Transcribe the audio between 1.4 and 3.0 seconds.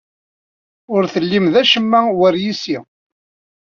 d acemma war yes-i.